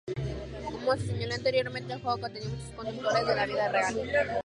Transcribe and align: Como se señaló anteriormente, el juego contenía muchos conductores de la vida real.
Como 0.71 0.97
se 0.97 1.05
señaló 1.05 1.35
anteriormente, 1.35 1.93
el 1.93 2.01
juego 2.01 2.19
contenía 2.21 2.49
muchos 2.49 2.71
conductores 2.73 3.23
de 3.27 3.35
la 3.35 3.45
vida 3.45 3.67
real. 3.69 4.01